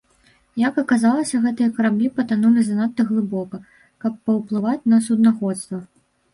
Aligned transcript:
Як 0.61 0.79
аказалася 0.83 1.41
гэтыя 1.43 1.69
караблі 1.75 2.09
патанулі 2.17 2.65
занадта 2.71 3.07
глыбока, 3.11 3.63
каб 4.07 4.13
паўплываць 4.25 4.87
на 4.95 5.03
суднаходства. 5.13 5.77